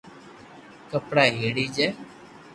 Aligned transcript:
ڪپڙا 0.91 1.23
ھيڙي 1.39 1.65
جي 1.75 1.87